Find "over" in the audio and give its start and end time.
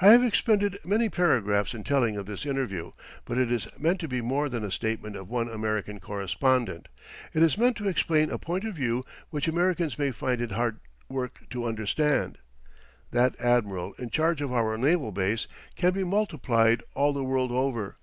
17.52-17.94